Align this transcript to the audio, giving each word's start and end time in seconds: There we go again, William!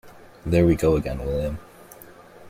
There 0.43 0.65
we 0.65 0.73
go 0.73 0.95
again, 0.95 1.19
William! 1.19 1.59